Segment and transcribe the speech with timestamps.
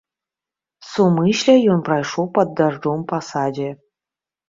[0.91, 3.69] Сумысля ён прайшоў пад дажджом па садзе.